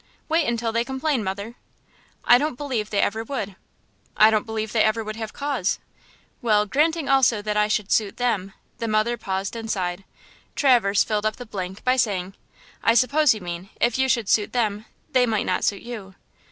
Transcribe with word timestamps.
"Wait 0.27 0.47
until 0.47 0.71
they 0.71 0.83
complain, 0.83 1.23
mother!" 1.23 1.53
"I 2.25 2.39
don't 2.39 2.55
believe 2.57 2.89
they 2.89 3.01
ever 3.01 3.23
would!" 3.23 3.55
"I 4.17 4.31
don't 4.31 4.47
believe 4.47 4.73
they 4.73 4.81
ever 4.81 5.03
would 5.03 5.15
have 5.15 5.31
cause!" 5.31 5.77
"Well, 6.41 6.65
granting 6.65 7.07
also 7.07 7.43
that 7.43 7.55
I 7.55 7.67
should 7.67 7.91
suit 7.91 8.17
them"–the 8.17 8.87
mother 8.87 9.15
paused 9.15 9.55
and 9.55 9.69
sighed. 9.69 10.03
Traverse 10.55 11.03
filled 11.03 11.27
up 11.27 11.35
the 11.35 11.45
blank 11.45 11.83
by 11.83 11.97
saying: 11.97 12.33
"I 12.83 12.95
suppose 12.95 13.35
you 13.35 13.41
mean–if 13.41 13.99
you 13.99 14.09
should 14.09 14.27
suit 14.27 14.53
them 14.53 14.85
they 15.11 15.27
might 15.27 15.45
not 15.45 15.63
suit 15.63 15.83
you!" 15.83 16.15